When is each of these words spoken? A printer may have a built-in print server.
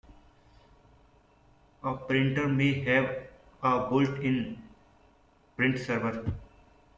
A 1.83 1.93
printer 1.95 2.47
may 2.47 2.81
have 2.85 3.27
a 3.61 3.87
built-in 3.87 4.59
print 5.55 5.77
server. 5.77 6.33